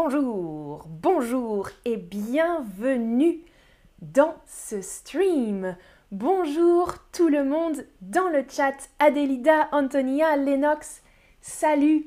Bonjour, 0.00 0.84
bonjour 0.86 1.70
et 1.84 1.96
bienvenue 1.96 3.40
dans 4.00 4.36
ce 4.46 4.80
stream. 4.80 5.76
Bonjour 6.12 6.94
tout 7.10 7.28
le 7.28 7.42
monde 7.42 7.84
dans 8.00 8.28
le 8.28 8.44
chat. 8.48 8.76
Adelida, 9.00 9.68
Antonia, 9.72 10.36
Lennox, 10.36 11.02
salut, 11.40 12.06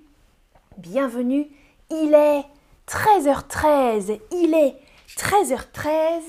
bienvenue. 0.77 1.47
Il 1.89 2.13
est 2.13 2.45
13h13, 2.87 4.21
il 4.31 4.53
est 4.53 4.77
13h13 5.17 6.21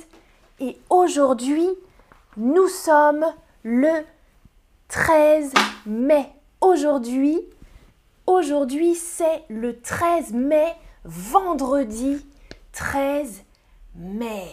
et 0.58 0.76
aujourd'hui 0.90 1.68
nous 2.38 2.66
sommes 2.66 3.24
le 3.62 4.02
13 4.88 5.52
mai. 5.86 6.26
Aujourd'hui, 6.60 7.40
aujourd'hui 8.26 8.96
c'est 8.96 9.44
le 9.48 9.80
13 9.80 10.32
mai 10.32 10.74
vendredi 11.04 12.24
13 12.72 13.42
mai. 13.96 14.48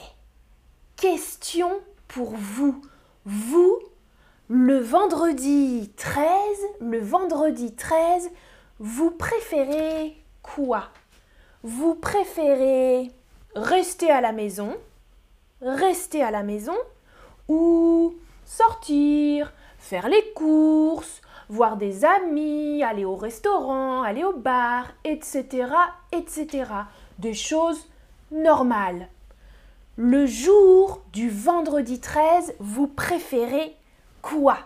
Question 0.95 1.69
pour 2.07 2.31
vous. 2.31 2.81
Vous, 3.25 3.79
le 4.47 4.79
vendredi 4.79 5.91
13, 5.95 6.25
le 6.81 6.99
vendredi 6.99 7.75
13, 7.75 8.31
vous 8.79 9.11
préférez 9.11 10.17
quoi? 10.41 10.89
Vous 11.63 11.95
préférez 11.95 13.11
rester 13.55 14.09
à 14.09 14.21
la 14.21 14.31
maison, 14.31 14.75
rester 15.61 16.23
à 16.23 16.31
la 16.31 16.43
maison 16.43 16.77
ou 17.47 18.15
sortir, 18.45 19.53
faire 19.77 20.09
les 20.09 20.31
courses, 20.33 21.21
voir 21.49 21.77
des 21.77 22.05
amis, 22.05 22.83
aller 22.83 23.05
au 23.05 23.15
restaurant, 23.15 24.03
aller 24.03 24.23
au 24.23 24.33
bar, 24.33 24.85
etc., 25.03 25.67
etc. 26.11 26.65
Des 27.17 27.33
choses 27.33 27.89
normales. 28.31 29.09
Le 29.97 30.25
jour 30.27 31.01
du 31.11 31.29
vendredi 31.29 31.99
13, 31.99 32.55
vous 32.59 32.87
préférez 32.87 33.75
quoi? 34.21 34.59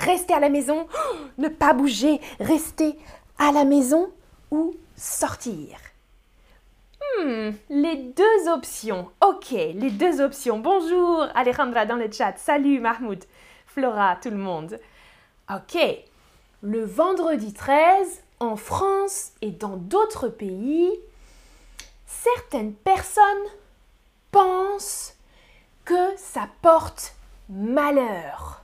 Rester 0.00 0.34
à 0.34 0.40
la 0.40 0.48
maison, 0.48 0.86
ne 1.38 1.48
pas 1.48 1.72
bouger, 1.72 2.20
rester 2.40 2.98
à 3.38 3.52
la 3.52 3.64
maison 3.64 4.10
ou 4.50 4.74
sortir? 4.96 5.78
Hmm, 7.20 7.50
les 7.70 7.96
deux 7.96 8.48
options. 8.48 9.08
Ok, 9.24 9.50
les 9.50 9.90
deux 9.90 10.20
options. 10.20 10.58
Bonjour 10.58 11.26
Alejandra 11.34 11.86
dans 11.86 11.96
le 11.96 12.10
chat. 12.10 12.34
Salut 12.36 12.80
Mahmoud, 12.80 13.24
Flora, 13.66 14.16
tout 14.20 14.30
le 14.30 14.36
monde. 14.36 14.78
Ok, 15.50 15.78
le 16.60 16.84
vendredi 16.84 17.54
13, 17.54 18.22
en 18.38 18.56
France 18.56 19.32
et 19.40 19.50
dans 19.50 19.78
d'autres 19.78 20.28
pays, 20.28 20.92
certaines 22.06 22.74
personnes 22.74 23.22
pensent 24.30 25.14
que 25.86 26.16
ça 26.18 26.50
porte 26.60 27.14
malheur. 27.48 28.62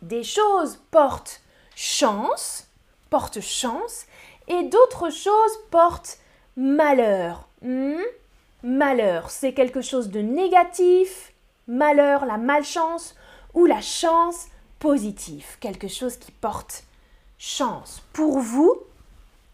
Des 0.00 0.24
choses 0.24 0.80
portent 0.90 1.42
chance, 1.76 2.66
portent 3.10 3.42
chance, 3.42 4.06
et 4.48 4.62
d'autres 4.62 5.10
choses 5.10 5.58
portent 5.70 6.20
malheur. 6.56 7.48
Hmm? 7.60 8.00
Malheur, 8.62 9.28
c'est 9.28 9.52
quelque 9.52 9.82
chose 9.82 10.08
de 10.08 10.20
négatif. 10.20 11.34
Malheur, 11.68 12.24
la 12.24 12.38
malchance 12.38 13.14
ou 13.52 13.66
la 13.66 13.82
chance 13.82 14.46
quelque 15.60 15.88
chose 15.88 16.16
qui 16.16 16.30
porte 16.30 16.84
chance. 17.38 18.02
Pour 18.12 18.38
vous, 18.38 18.74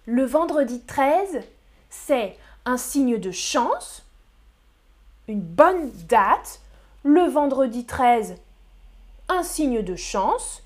le 0.07 0.25
vendredi 0.25 0.81
13, 0.81 1.43
c'est 1.89 2.37
un 2.65 2.77
signe 2.77 3.19
de 3.19 3.31
chance, 3.31 4.03
une 5.29 5.41
bonne 5.41 5.91
date. 6.09 6.61
Le 7.03 7.23
vendredi 7.23 7.87
13, 7.87 8.37
un 9.29 9.43
signe 9.43 9.83
de 9.83 9.97
chance. 9.97 10.63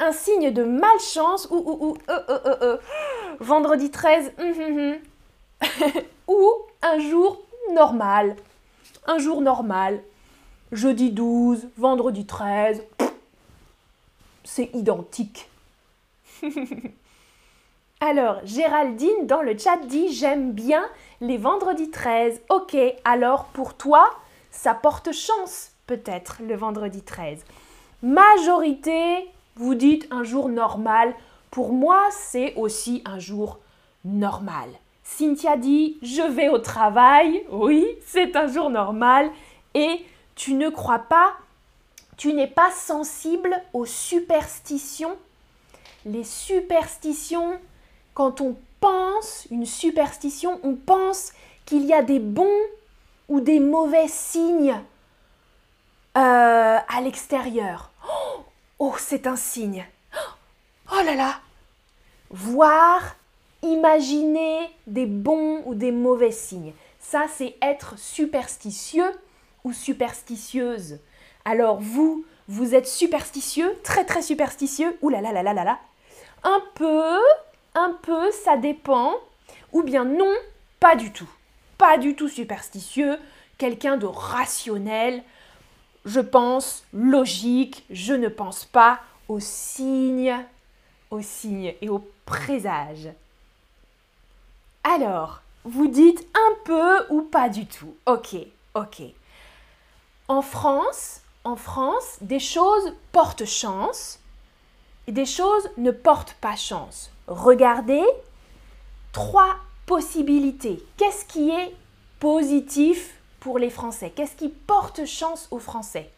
Un 0.00 0.10
signe 0.10 0.50
de 0.50 0.64
malchance 0.64 1.46
ou, 1.50 1.56
ou, 1.56 1.86
ou 1.86 1.96
euh, 2.08 2.18
euh, 2.28 2.56
euh, 2.62 2.76
vendredi 3.38 3.90
13 3.90 4.32
hum, 4.36 4.52
hum, 4.58 4.78
hum. 4.78 6.02
ou 6.26 6.52
un 6.82 6.98
jour 6.98 7.40
normal. 7.72 8.34
Un 9.06 9.18
jour 9.18 9.40
normal. 9.42 10.02
Jeudi 10.72 11.10
12, 11.10 11.68
vendredi 11.76 12.26
13. 12.26 12.82
C'est 14.44 14.70
identique. 14.74 15.48
alors, 18.00 18.40
Géraldine 18.44 19.26
dans 19.26 19.42
le 19.42 19.56
chat 19.56 19.78
dit 19.86 20.12
J'aime 20.12 20.52
bien 20.52 20.84
les 21.20 21.38
vendredis 21.38 21.90
13. 21.90 22.42
Ok, 22.48 22.76
alors 23.04 23.46
pour 23.46 23.74
toi, 23.74 24.10
ça 24.50 24.74
porte 24.74 25.12
chance 25.12 25.72
peut-être 25.86 26.38
le 26.46 26.54
vendredi 26.56 27.02
13. 27.02 27.44
Majorité, 28.02 29.28
vous 29.56 29.74
dites 29.74 30.08
un 30.10 30.24
jour 30.24 30.48
normal. 30.48 31.14
Pour 31.50 31.72
moi, 31.72 32.08
c'est 32.10 32.54
aussi 32.54 33.02
un 33.04 33.18
jour 33.18 33.58
normal. 34.04 34.68
Cynthia 35.04 35.56
dit 35.56 35.98
Je 36.02 36.22
vais 36.22 36.48
au 36.48 36.58
travail. 36.58 37.44
Oui, 37.50 37.86
c'est 38.06 38.36
un 38.36 38.46
jour 38.46 38.70
normal. 38.70 39.30
Et 39.74 40.04
tu 40.34 40.54
ne 40.54 40.68
crois 40.68 41.00
pas, 41.00 41.34
tu 42.22 42.34
n'es 42.34 42.46
pas 42.46 42.70
sensible 42.70 43.60
aux 43.72 43.84
superstitions. 43.84 45.18
Les 46.06 46.22
superstitions, 46.22 47.58
quand 48.14 48.40
on 48.40 48.54
pense 48.78 49.48
une 49.50 49.66
superstition, 49.66 50.60
on 50.62 50.76
pense 50.76 51.32
qu'il 51.66 51.84
y 51.84 51.92
a 51.92 52.00
des 52.00 52.20
bons 52.20 52.60
ou 53.28 53.40
des 53.40 53.58
mauvais 53.58 54.06
signes 54.06 54.80
euh, 56.16 56.78
à 56.86 57.00
l'extérieur. 57.02 57.90
Oh, 58.08 58.44
oh, 58.78 58.94
c'est 58.98 59.26
un 59.26 59.34
signe. 59.34 59.84
Oh 60.92 61.02
là 61.04 61.16
là 61.16 61.40
Voir 62.30 63.16
imaginer 63.62 64.70
des 64.86 65.06
bons 65.06 65.64
ou 65.66 65.74
des 65.74 65.90
mauvais 65.90 66.30
signes. 66.30 66.72
Ça, 67.00 67.26
c'est 67.34 67.56
être 67.60 67.98
superstitieux 67.98 69.10
ou 69.64 69.72
superstitieuse. 69.72 71.00
Alors 71.44 71.80
vous, 71.80 72.24
vous 72.48 72.74
êtes 72.74 72.86
superstitieux, 72.86 73.74
très 73.82 74.04
très 74.04 74.22
superstitieux, 74.22 74.96
ouh 75.02 75.08
là 75.08 75.20
là 75.20 75.32
là 75.32 75.42
là 75.42 75.54
là 75.54 75.64
là. 75.64 75.78
Un 76.44 76.60
peu, 76.74 77.18
un 77.74 77.96
peu, 78.02 78.30
ça 78.30 78.56
dépend. 78.56 79.14
Ou 79.72 79.82
bien 79.82 80.04
non, 80.04 80.32
pas 80.80 80.96
du 80.96 81.12
tout. 81.12 81.28
Pas 81.78 81.98
du 81.98 82.14
tout 82.14 82.28
superstitieux, 82.28 83.18
quelqu'un 83.58 83.96
de 83.96 84.06
rationnel. 84.06 85.22
Je 86.04 86.20
pense 86.20 86.84
logique, 86.92 87.84
je 87.90 88.12
ne 88.12 88.28
pense 88.28 88.64
pas 88.64 89.00
aux 89.28 89.40
signes, 89.40 90.36
aux 91.10 91.22
signes 91.22 91.74
et 91.80 91.88
aux 91.88 92.06
présages. 92.26 93.10
Alors, 94.84 95.42
vous 95.64 95.86
dites 95.86 96.26
un 96.34 96.54
peu 96.64 97.06
ou 97.10 97.22
pas 97.22 97.48
du 97.48 97.66
tout. 97.66 97.94
Ok, 98.06 98.36
ok. 98.74 99.02
En 100.28 100.42
France, 100.42 101.21
en 101.44 101.56
France, 101.56 102.18
des 102.20 102.38
choses 102.38 102.92
portent 103.12 103.44
chance 103.44 104.20
et 105.06 105.12
des 105.12 105.26
choses 105.26 105.68
ne 105.76 105.90
portent 105.90 106.34
pas 106.34 106.56
chance. 106.56 107.10
Regardez 107.26 108.04
trois 109.12 109.56
possibilités. 109.86 110.84
Qu'est-ce 110.96 111.24
qui 111.24 111.50
est 111.50 111.74
positif 112.20 113.18
pour 113.40 113.58
les 113.58 113.70
Français? 113.70 114.12
Qu'est-ce 114.14 114.36
qui 114.36 114.48
porte 114.48 115.04
chance 115.04 115.48
aux 115.50 115.58
Français? 115.58 116.10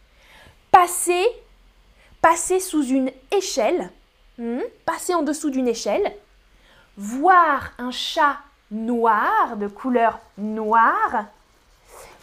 Passer, 0.70 1.24
passer 2.20 2.60
sous 2.60 2.84
une 2.84 3.10
échelle, 3.31 3.90
hmm, 4.38 4.60
passer 4.84 5.14
en 5.14 5.22
dessous 5.22 5.50
d'une 5.50 5.69
échelle, 5.69 6.14
voir 6.96 7.72
un 7.78 7.90
chat 7.90 8.37
noir, 8.70 9.56
de 9.56 9.69
couleur 9.69 10.20
noire, 10.37 11.26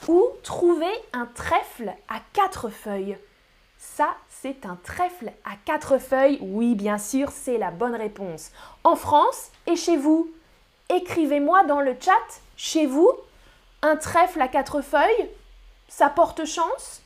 ou 0.07 0.27
trouver 0.43 0.91
un 1.13 1.25
trèfle 1.25 1.93
à 2.09 2.19
quatre 2.33 2.69
feuilles. 2.69 3.17
Ça, 3.77 4.09
c'est 4.29 4.65
un 4.65 4.77
trèfle 4.83 5.31
à 5.43 5.55
quatre 5.65 5.97
feuilles? 5.97 6.37
Oui, 6.41 6.75
bien 6.75 6.97
sûr, 6.97 7.31
c'est 7.31 7.57
la 7.57 7.71
bonne 7.71 7.95
réponse. 7.95 8.51
En 8.83 8.95
France 8.95 9.51
et 9.67 9.75
chez 9.75 9.97
vous 9.97 10.31
Écrivez-moi 10.93 11.63
dans 11.63 11.79
le 11.79 11.95
chat, 11.97 12.41
chez 12.57 12.85
vous, 12.85 13.09
un 13.81 13.95
trèfle 13.95 14.41
à 14.41 14.49
quatre 14.49 14.81
feuilles, 14.81 15.29
ça 15.87 16.09
porte 16.09 16.43
chance? 16.45 17.01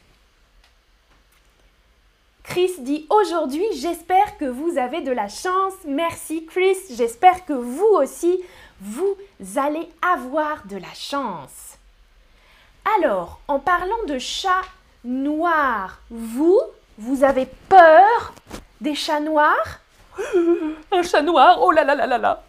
Chris 2.41 2.71
dit 2.79 3.05
aujourd'hui, 3.09 3.65
j'espère 3.73 4.37
que 4.37 4.45
vous 4.45 4.77
avez 4.79 5.01
de 5.01 5.11
la 5.11 5.27
chance. 5.27 5.73
Merci 5.87 6.45
Chris, 6.47 6.77
j'espère 6.91 7.45
que 7.45 7.53
vous 7.53 7.85
aussi, 7.85 8.41
vous 8.81 9.15
allez 9.55 9.87
avoir 10.01 10.65
de 10.65 10.77
la 10.77 10.93
chance. 10.95 11.77
Alors, 12.93 13.39
en 13.47 13.59
parlant 13.59 14.03
de 14.07 14.19
chats 14.19 14.61
noirs, 15.03 15.99
vous, 16.11 16.59
vous 16.97 17.23
avez 17.23 17.47
peur 17.67 18.33
des 18.79 18.93
chats 18.93 19.19
noirs? 19.19 19.79
Un 20.91 21.01
chat 21.01 21.21
noir, 21.23 21.57
oh 21.61 21.71
là 21.71 21.83
là 21.83 21.95
là 21.95 22.05
là 22.05 22.17
là 22.17 22.43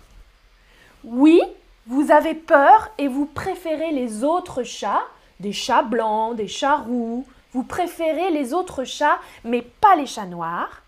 Oui, 1.05 1.41
vous 1.87 2.11
avez 2.11 2.35
peur 2.35 2.91
et 2.99 3.09
vous 3.09 3.27
préférez 3.27 3.93
les 3.93 4.25
autres 4.25 4.63
chats, 4.63 5.03
des 5.41 5.53
chats 5.53 5.83
blancs, 5.83 6.37
des 6.37 6.49
chats 6.49 6.77
roux, 6.77 7.27
vous 7.53 7.63
préférez 7.63 8.31
les 8.31 8.53
autres 8.53 8.85
chats 8.85 9.19
mais 9.43 9.63
pas 9.63 9.97
les 9.97 10.07
chats 10.07 10.27
noirs. 10.27 10.83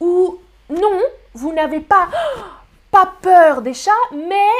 Ou 0.00 0.38
non, 0.68 1.00
vous 1.34 1.52
n'avez 1.52 1.80
pas, 1.80 2.08
pas 2.90 3.12
peur 3.22 3.62
des 3.62 3.74
chats 3.74 3.90
mais 4.12 4.50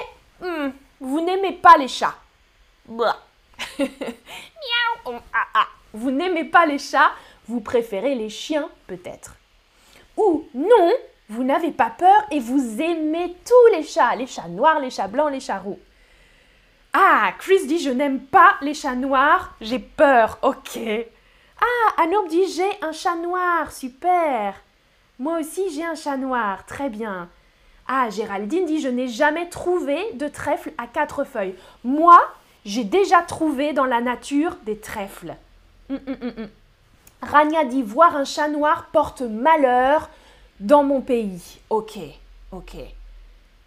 hmm, 0.40 0.70
vous 1.00 1.20
n'aimez 1.20 1.52
pas 1.52 1.76
les 1.76 1.88
chats. 1.88 2.14
Vous 5.94 6.10
n'aimez 6.10 6.44
pas 6.44 6.66
les 6.66 6.78
chats, 6.78 7.12
vous 7.46 7.60
préférez 7.60 8.14
les 8.14 8.28
chiens 8.28 8.68
peut-être. 8.86 9.36
Ou 10.16 10.46
non, 10.54 10.92
vous 11.28 11.44
n'avez 11.44 11.70
pas 11.70 11.90
peur 11.90 12.26
et 12.30 12.40
vous 12.40 12.80
aimez 12.80 13.34
tous 13.44 13.76
les 13.76 13.82
chats, 13.82 14.14
les 14.14 14.26
chats 14.26 14.48
noirs, 14.48 14.80
les 14.80 14.90
chats 14.90 15.08
blancs, 15.08 15.32
les 15.32 15.40
chats 15.40 15.58
roux. 15.58 15.78
Ah, 16.92 17.32
Chris 17.38 17.66
dit 17.66 17.78
je 17.78 17.90
n'aime 17.90 18.20
pas 18.20 18.56
les 18.60 18.74
chats 18.74 18.94
noirs, 18.94 19.54
j'ai 19.60 19.78
peur, 19.78 20.38
ok. 20.42 20.78
Ah, 21.60 22.02
Anouk 22.02 22.28
dit 22.28 22.46
j'ai 22.52 22.84
un 22.84 22.92
chat 22.92 23.16
noir, 23.16 23.72
super. 23.72 24.54
Moi 25.18 25.38
aussi 25.38 25.70
j'ai 25.70 25.84
un 25.84 25.94
chat 25.94 26.16
noir, 26.16 26.64
très 26.66 26.88
bien. 26.88 27.28
Ah, 27.86 28.10
Géraldine 28.10 28.66
dit 28.66 28.80
je 28.80 28.88
n'ai 28.88 29.08
jamais 29.08 29.48
trouvé 29.48 30.12
de 30.14 30.28
trèfle 30.28 30.72
à 30.76 30.86
quatre 30.86 31.24
feuilles. 31.24 31.54
Moi, 31.84 32.18
j'ai 32.68 32.84
déjà 32.84 33.22
trouvé 33.22 33.72
dans 33.72 33.86
la 33.86 34.02
nature 34.02 34.54
des 34.66 34.78
trèfles. 34.78 35.34
Hum, 35.88 35.98
hum, 36.06 36.32
hum, 36.36 36.48
Rania 37.22 37.64
dit 37.64 37.82
voir 37.82 38.14
un 38.14 38.26
chat 38.26 38.48
noir 38.48 38.90
porte 38.92 39.22
malheur 39.22 40.10
dans 40.60 40.84
mon 40.84 41.00
pays. 41.00 41.60
Ok, 41.70 41.98
ok. 42.52 42.76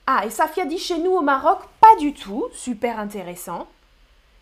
Ah, 0.05 0.23
et 0.23 0.29
Safia 0.29 0.65
dit 0.65 0.77
chez 0.77 0.99
nous 0.99 1.13
au 1.13 1.21
Maroc, 1.21 1.61
pas 1.79 1.95
du 1.99 2.13
tout. 2.13 2.45
Super 2.53 2.99
intéressant. 2.99 3.67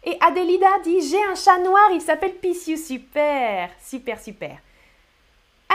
Et 0.03 0.17
Adelida 0.19 0.67
dit 0.83 1.07
j'ai 1.09 1.23
un 1.23 1.35
chat 1.35 1.59
noir, 1.59 1.91
il 1.94 2.01
s'appelle 2.01 2.35
Pissiu. 2.35 2.75
Super, 2.75 3.69
super, 3.81 4.19
super. 4.19 4.57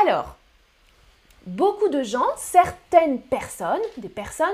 Alors, 0.03 0.37
beaucoup 1.47 1.89
de 1.89 2.03
gens, 2.03 2.37
certaines 2.37 3.23
personnes, 3.23 3.81
des 3.97 4.11
personnes, 4.11 4.47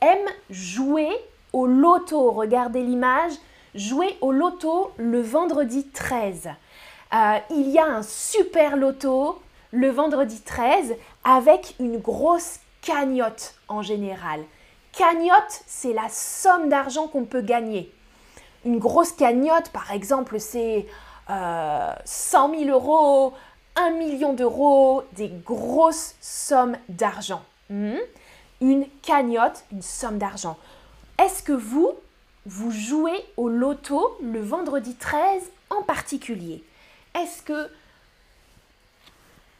aiment 0.00 0.32
jouer 0.48 1.10
au 1.52 1.66
loto. 1.66 2.30
Regardez 2.30 2.82
l'image. 2.82 3.34
Jouer 3.74 4.16
au 4.20 4.30
loto 4.30 4.92
le 4.98 5.20
vendredi 5.20 5.84
13. 5.88 6.48
Euh, 7.12 7.38
il 7.50 7.70
y 7.70 7.78
a 7.78 7.84
un 7.84 8.02
super 8.02 8.76
loto 8.76 9.42
le 9.72 9.90
vendredi 9.90 10.40
13 10.40 10.94
avec 11.24 11.74
une 11.80 11.98
grosse 11.98 12.60
cagnotte 12.82 13.54
en 13.66 13.82
général. 13.82 14.44
Cagnotte, 14.92 15.64
c'est 15.66 15.92
la 15.92 16.08
somme 16.08 16.68
d'argent 16.68 17.08
qu'on 17.08 17.24
peut 17.24 17.40
gagner. 17.40 17.92
Une 18.64 18.78
grosse 18.78 19.10
cagnotte, 19.10 19.70
par 19.70 19.90
exemple, 19.90 20.38
c'est 20.38 20.86
euh, 21.30 21.92
100 22.04 22.56
000 22.56 22.70
euros, 22.70 23.32
1 23.74 23.90
million 23.90 24.34
d'euros, 24.34 25.02
des 25.14 25.30
grosses 25.44 26.14
sommes 26.20 26.76
d'argent. 26.88 27.42
Hmm? 27.70 27.96
Une 28.60 28.86
cagnotte, 29.02 29.64
une 29.72 29.82
somme 29.82 30.18
d'argent. 30.18 30.56
Est-ce 31.18 31.42
que 31.42 31.52
vous, 31.52 31.94
vous 32.46 32.70
jouez 32.70 33.24
au 33.36 33.48
loto 33.48 34.16
le 34.20 34.40
vendredi 34.40 34.94
13 34.94 35.42
en 35.70 35.82
particulier 35.82 36.62
Est-ce 37.14 37.42
que 37.42 37.68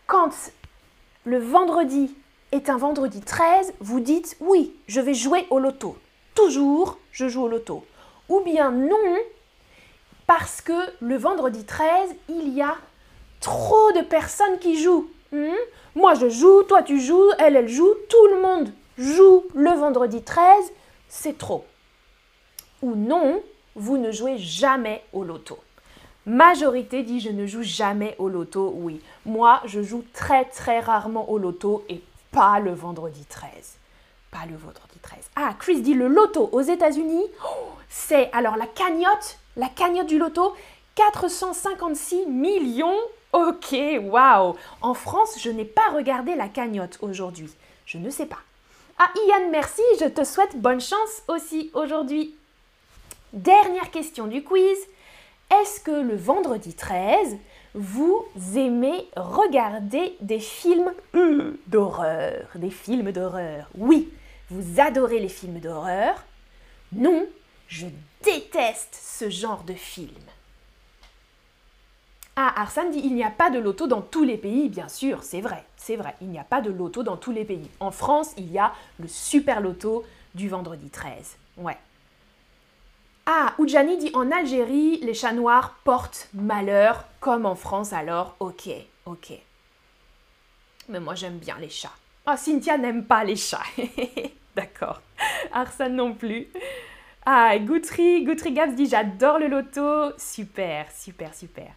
quand 0.06 0.30
le 1.24 1.38
vendredi 1.38 2.14
est 2.52 2.68
un 2.68 2.76
vendredi 2.76 3.20
13, 3.20 3.74
vous 3.80 4.00
dites 4.00 4.36
oui, 4.40 4.74
je 4.86 5.00
vais 5.00 5.14
jouer 5.14 5.46
au 5.50 5.58
loto. 5.58 5.96
Toujours, 6.34 6.98
je 7.10 7.28
joue 7.28 7.44
au 7.44 7.48
loto. 7.48 7.84
Ou 8.28 8.40
bien 8.40 8.70
non, 8.70 9.16
parce 10.26 10.60
que 10.60 10.72
le 11.00 11.16
vendredi 11.16 11.64
13, 11.64 12.10
il 12.28 12.50
y 12.50 12.62
a 12.62 12.76
trop 13.40 13.92
de 13.92 14.02
personnes 14.02 14.58
qui 14.58 14.80
jouent. 14.80 15.08
Hmm? 15.32 15.48
Moi, 15.94 16.14
je 16.14 16.28
joue, 16.28 16.62
toi, 16.64 16.82
tu 16.82 17.00
joues, 17.00 17.30
elle, 17.38 17.56
elle 17.56 17.68
joue, 17.68 17.92
tout 18.08 18.26
le 18.34 18.40
monde 18.40 18.72
joue 18.98 19.44
le 19.54 19.70
vendredi 19.70 20.22
13, 20.22 20.44
c'est 21.08 21.38
trop. 21.38 21.64
Ou 22.84 22.96
non, 22.96 23.42
vous 23.76 23.96
ne 23.96 24.12
jouez 24.12 24.36
jamais 24.36 25.02
au 25.14 25.24
loto. 25.24 25.58
Majorité 26.26 27.02
dit 27.02 27.18
je 27.18 27.30
ne 27.30 27.46
joue 27.46 27.62
jamais 27.62 28.14
au 28.18 28.28
loto, 28.28 28.74
oui. 28.76 29.00
Moi, 29.24 29.62
je 29.64 29.82
joue 29.82 30.04
très 30.12 30.44
très 30.44 30.80
rarement 30.80 31.30
au 31.30 31.38
loto 31.38 31.82
et 31.88 32.02
pas 32.30 32.60
le 32.60 32.74
vendredi 32.74 33.24
13. 33.24 33.50
Pas 34.30 34.44
le 34.50 34.56
vendredi 34.56 34.98
13. 35.00 35.18
Ah, 35.34 35.54
Chris 35.58 35.80
dit 35.80 35.94
le 35.94 36.08
loto 36.08 36.50
aux 36.52 36.60
États-Unis, 36.60 37.24
oh, 37.42 37.68
c'est 37.88 38.30
alors 38.34 38.58
la 38.58 38.66
cagnotte, 38.66 39.38
la 39.56 39.70
cagnotte 39.70 40.08
du 40.08 40.18
loto, 40.18 40.52
456 40.94 42.26
millions. 42.26 42.98
Ok, 43.32 43.74
waouh. 44.02 44.56
En 44.82 44.92
France, 44.92 45.38
je 45.40 45.48
n'ai 45.48 45.64
pas 45.64 45.88
regardé 45.94 46.34
la 46.34 46.48
cagnotte 46.48 46.98
aujourd'hui. 47.00 47.50
Je 47.86 47.96
ne 47.96 48.10
sais 48.10 48.26
pas. 48.26 48.40
Ah, 48.98 49.08
Ian, 49.26 49.48
merci. 49.50 49.80
Je 50.00 50.04
te 50.04 50.22
souhaite 50.22 50.60
bonne 50.60 50.82
chance 50.82 51.22
aussi 51.28 51.70
aujourd'hui. 51.72 52.34
Dernière 53.34 53.90
question 53.90 54.28
du 54.28 54.44
quiz. 54.44 54.78
Est-ce 55.50 55.80
que 55.80 55.90
le 55.90 56.14
vendredi 56.14 56.72
13, 56.72 57.36
vous 57.74 58.24
aimez 58.54 59.08
regarder 59.16 60.16
des 60.20 60.38
films 60.38 60.92
d'horreur 61.66 62.46
Des 62.54 62.70
films 62.70 63.10
d'horreur? 63.10 63.68
Oui, 63.76 64.08
vous 64.50 64.80
adorez 64.80 65.18
les 65.18 65.28
films 65.28 65.58
d'horreur? 65.58 66.14
Non, 66.92 67.26
je 67.66 67.86
déteste 68.22 68.96
ce 69.02 69.28
genre 69.28 69.64
de 69.64 69.74
film. 69.74 70.12
Ah, 72.36 72.62
Arsène 72.62 72.92
dit 72.92 73.00
il 73.02 73.16
n'y 73.16 73.24
a 73.24 73.30
pas 73.30 73.50
de 73.50 73.58
loto 73.58 73.88
dans 73.88 74.02
tous 74.02 74.22
les 74.22 74.38
pays, 74.38 74.68
bien 74.68 74.88
sûr, 74.88 75.24
c'est 75.24 75.40
vrai, 75.40 75.64
c'est 75.76 75.96
vrai, 75.96 76.14
il 76.20 76.28
n'y 76.28 76.38
a 76.38 76.44
pas 76.44 76.60
de 76.60 76.70
loto 76.70 77.02
dans 77.02 77.16
tous 77.16 77.32
les 77.32 77.44
pays. 77.44 77.68
En 77.80 77.90
France, 77.90 78.32
il 78.38 78.52
y 78.52 78.60
a 78.60 78.72
le 79.00 79.08
super 79.08 79.60
loto 79.60 80.04
du 80.36 80.48
vendredi 80.48 80.88
13. 80.88 81.36
Ouais, 81.56 81.78
ah, 83.26 83.54
Oudjani 83.58 83.96
dit 83.96 84.10
en 84.14 84.30
Algérie, 84.30 84.98
les 84.98 85.14
chats 85.14 85.32
noirs 85.32 85.76
portent 85.84 86.28
malheur, 86.34 87.04
comme 87.20 87.46
en 87.46 87.54
France 87.54 87.92
alors. 87.92 88.36
Ok, 88.38 88.68
ok. 89.06 89.32
Mais 90.88 91.00
moi 91.00 91.14
j'aime 91.14 91.38
bien 91.38 91.56
les 91.58 91.70
chats. 91.70 91.96
Ah, 92.26 92.36
Cynthia 92.36 92.76
n'aime 92.76 93.04
pas 93.04 93.24
les 93.24 93.36
chats. 93.36 93.62
D'accord. 94.56 95.00
Arsène 95.52 95.96
non 95.96 96.14
plus. 96.14 96.48
Ah, 97.24 97.58
Goutry, 97.58 98.24
Goutry 98.24 98.52
Gabs 98.52 98.74
dit 98.74 98.86
j'adore 98.86 99.38
le 99.38 99.48
loto. 99.48 100.12
Super, 100.18 100.90
super, 100.92 101.34
super. 101.34 101.72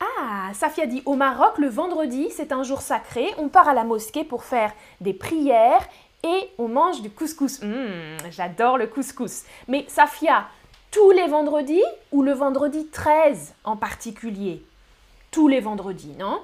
Ah, 0.00 0.52
Safia 0.52 0.86
dit 0.86 1.02
au 1.06 1.14
Maroc, 1.14 1.58
le 1.58 1.68
vendredi, 1.68 2.28
c'est 2.30 2.52
un 2.52 2.64
jour 2.64 2.80
sacré. 2.80 3.28
On 3.38 3.48
part 3.48 3.68
à 3.68 3.74
la 3.74 3.84
mosquée 3.84 4.24
pour 4.24 4.44
faire 4.44 4.72
des 5.00 5.14
prières 5.14 5.86
et 6.24 6.50
on 6.58 6.68
mange 6.68 7.02
du 7.02 7.10
couscous. 7.10 7.62
Mmh, 7.62 8.30
j'adore 8.30 8.78
le 8.78 8.86
couscous. 8.86 9.44
Mais 9.68 9.84
Safia, 9.88 10.48
tous 10.90 11.10
les 11.10 11.26
vendredis 11.26 11.84
ou 12.10 12.22
le 12.22 12.32
vendredi 12.32 12.86
13 12.86 13.54
en 13.64 13.76
particulier? 13.76 14.64
Tous 15.30 15.48
les 15.48 15.60
vendredis, 15.60 16.14
non? 16.18 16.40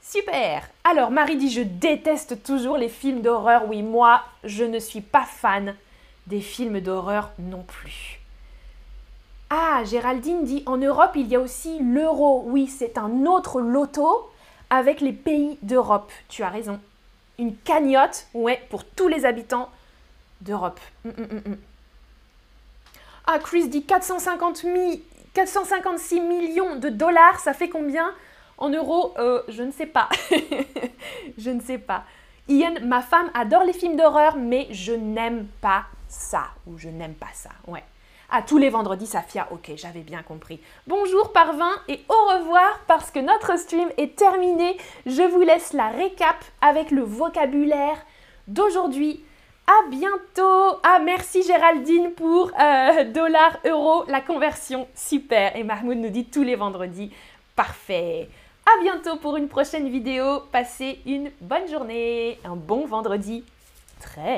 Super 0.00 0.68
Alors, 0.84 1.10
Marie 1.10 1.36
dit, 1.36 1.50
je 1.50 1.62
déteste 1.62 2.44
toujours 2.44 2.76
les 2.76 2.88
films 2.88 3.22
d'horreur. 3.22 3.68
Oui, 3.68 3.82
moi, 3.82 4.22
je 4.44 4.62
ne 4.62 4.78
suis 4.78 5.00
pas 5.00 5.24
fan 5.24 5.74
des 6.28 6.40
films 6.40 6.80
d'horreur 6.80 7.30
non 7.40 7.64
plus. 7.64 8.20
Ah, 9.50 9.82
Géraldine 9.84 10.44
dit, 10.44 10.62
en 10.66 10.76
Europe, 10.76 11.12
il 11.16 11.26
y 11.26 11.34
a 11.34 11.40
aussi 11.40 11.80
l'euro. 11.80 12.44
Oui, 12.46 12.68
c'est 12.68 12.98
un 12.98 13.26
autre 13.26 13.60
loto 13.60 14.30
avec 14.70 15.00
les 15.00 15.12
pays 15.12 15.58
d'Europe. 15.62 16.12
Tu 16.28 16.44
as 16.44 16.50
raison 16.50 16.78
une 17.38 17.56
cagnotte, 17.56 18.26
ouais, 18.34 18.62
pour 18.70 18.84
tous 18.84 19.08
les 19.08 19.24
habitants 19.24 19.70
d'Europe. 20.40 20.80
Mm, 21.04 21.10
mm, 21.10 21.50
mm, 21.50 21.56
ah, 23.26 23.38
Chris 23.40 23.68
dit 23.68 23.84
450 23.84 24.64
456 25.34 26.20
millions 26.20 26.76
de 26.76 26.88
dollars, 26.88 27.40
ça 27.40 27.52
fait 27.52 27.68
combien 27.68 28.14
en 28.56 28.70
euros 28.70 29.14
euh, 29.18 29.42
Je 29.48 29.62
ne 29.62 29.70
sais 29.70 29.86
pas. 29.86 30.08
je 31.38 31.50
ne 31.50 31.60
sais 31.60 31.78
pas. 31.78 32.04
Ian, 32.48 32.74
ma 32.82 33.02
femme 33.02 33.30
adore 33.34 33.64
les 33.64 33.72
films 33.72 33.96
d'horreur, 33.96 34.36
mais 34.36 34.68
je 34.70 34.92
n'aime 34.92 35.46
pas 35.60 35.84
ça. 36.08 36.44
Ou 36.66 36.78
je 36.78 36.88
n'aime 36.88 37.14
pas 37.14 37.32
ça, 37.34 37.50
ouais. 37.66 37.82
À 38.28 38.42
tous 38.42 38.58
les 38.58 38.70
vendredis, 38.70 39.06
Safia, 39.06 39.46
ok, 39.52 39.70
j'avais 39.76 40.00
bien 40.00 40.20
compris. 40.22 40.60
Bonjour 40.88 41.30
Parvin 41.32 41.70
et 41.86 42.00
au 42.08 42.34
revoir 42.34 42.80
parce 42.88 43.12
que 43.12 43.20
notre 43.20 43.56
stream 43.56 43.88
est 43.98 44.16
terminé. 44.16 44.76
Je 45.06 45.22
vous 45.22 45.42
laisse 45.42 45.72
la 45.72 45.90
récap 45.90 46.36
avec 46.60 46.90
le 46.90 47.02
vocabulaire 47.02 48.04
d'aujourd'hui. 48.48 49.22
À 49.68 49.88
bientôt. 49.90 50.80
Ah 50.82 50.98
merci 51.04 51.44
Géraldine 51.44 52.10
pour 52.16 52.50
euh, 52.60 53.04
dollar 53.04 53.58
euro 53.64 54.04
la 54.08 54.20
conversion 54.20 54.88
super. 54.96 55.54
Et 55.54 55.62
Mahmoud 55.62 55.98
nous 55.98 56.10
dit 56.10 56.24
tous 56.24 56.42
les 56.42 56.56
vendredis. 56.56 57.12
Parfait. 57.54 58.28
À 58.66 58.82
bientôt 58.82 59.18
pour 59.18 59.36
une 59.36 59.46
prochaine 59.46 59.88
vidéo. 59.88 60.40
Passez 60.50 60.98
une 61.06 61.30
bonne 61.40 61.68
journée, 61.68 62.40
un 62.44 62.56
bon 62.56 62.86
vendredi. 62.86 63.44
Très 64.00 64.34